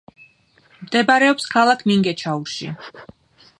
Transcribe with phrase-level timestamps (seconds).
[0.85, 2.73] მდებარეობს ქალაქ მინგეჩაურში.